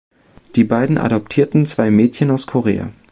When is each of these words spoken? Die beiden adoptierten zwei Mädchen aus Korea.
Die 0.55 0.63
beiden 0.63 0.97
adoptierten 0.97 1.67
zwei 1.67 1.91
Mädchen 1.91 2.31
aus 2.31 2.47
Korea. 2.47 2.91